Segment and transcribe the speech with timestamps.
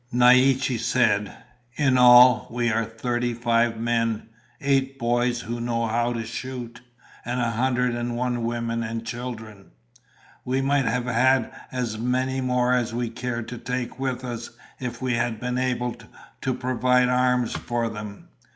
[0.11, 1.31] Naiche said,
[1.75, 6.81] "In all, we are thirty five men, eight boys who know how to shoot,
[7.23, 9.69] and a hundred and one women and children.
[10.43, 15.03] We might have had as many more as we cared to take with us if
[15.03, 15.93] we had been able
[16.41, 18.29] to provide arms for them.